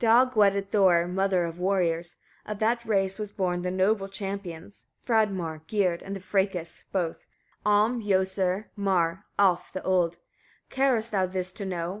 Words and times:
Dag 0.28 0.36
wedded 0.36 0.72
Thora, 0.72 1.06
mother 1.06 1.44
of 1.44 1.60
warriors: 1.60 2.16
of 2.44 2.58
that 2.58 2.84
race 2.84 3.20
were 3.20 3.26
born 3.36 3.62
the 3.62 3.70
noble 3.70 4.08
champions, 4.08 4.82
Fradmar, 4.98 5.60
Gyrd, 5.68 6.02
and 6.02 6.16
the 6.16 6.18
Frekis 6.18 6.82
both, 6.90 7.18
Am, 7.64 8.02
Josur, 8.02 8.64
Mar, 8.74 9.26
Alf 9.38 9.72
the 9.72 9.84
Old. 9.84 10.16
Carest 10.70 11.12
thou 11.12 11.24
this 11.26 11.52
to 11.52 11.64
know? 11.64 11.94